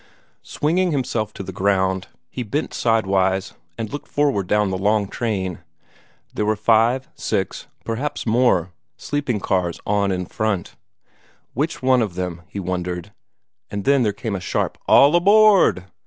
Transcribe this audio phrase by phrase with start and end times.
[0.41, 5.59] Swinging himself to the ground, he bent sidewise and looked forward down the long train.
[6.33, 10.75] There were five, six, perhaps more, sleeping cars on in front.
[11.53, 13.11] Which one of them, he wondered
[13.69, 15.85] and then there came the sharp "All aboard!"